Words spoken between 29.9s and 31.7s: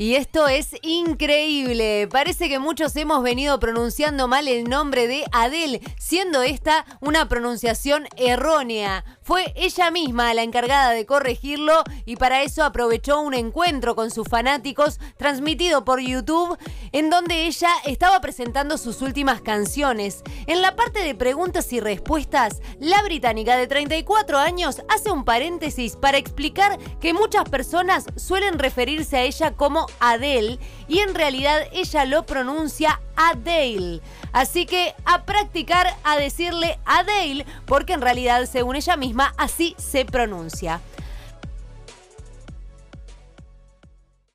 Adele y en realidad